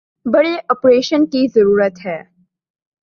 بڑے 0.25 0.55
آپریشن 0.69 1.25
کی 1.25 1.45
ضرورت 1.55 2.05
ہے 2.05 2.21